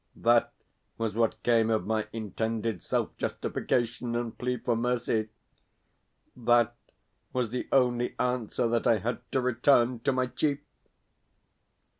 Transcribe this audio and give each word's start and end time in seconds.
THAT 0.15 0.51
was 0.97 1.13
what 1.13 1.43
came 1.43 1.69
of 1.69 1.85
my 1.85 2.07
intended 2.11 2.81
self 2.81 3.15
justification 3.17 4.15
and 4.15 4.35
plea 4.35 4.57
for 4.57 4.75
mercy! 4.75 5.29
THAT 6.35 6.75
was 7.33 7.51
the 7.51 7.67
only 7.71 8.15
answer 8.17 8.67
that 8.67 8.87
I 8.87 8.97
had 8.97 9.19
to 9.31 9.39
return 9.39 9.99
to 9.99 10.11
my 10.11 10.25
chief! 10.25 10.57